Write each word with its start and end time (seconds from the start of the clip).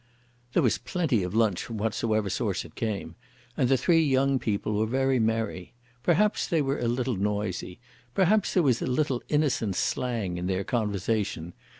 There 0.53 0.63
was 0.63 0.79
plenty 0.79 1.21
of 1.21 1.35
lunch 1.35 1.61
from 1.61 1.77
whatsoever 1.77 2.27
source 2.27 2.65
it 2.65 2.73
came, 2.73 3.13
and 3.55 3.69
the 3.69 3.77
three 3.77 4.03
young 4.03 4.39
people 4.39 4.73
were 4.73 4.87
very 4.87 5.19
merry. 5.19 5.73
Perhaps 6.01 6.47
they 6.47 6.59
were 6.59 6.79
a 6.79 6.87
little 6.87 7.17
noisy. 7.17 7.77
Perhaps 8.15 8.55
there 8.55 8.63
was 8.63 8.81
a 8.81 8.87
little 8.87 9.21
innocent 9.29 9.75
slang 9.75 10.37
in 10.39 10.47
their 10.47 10.63
conversation. 10.63 11.53